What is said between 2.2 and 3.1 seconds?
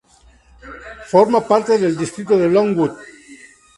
de Longwood.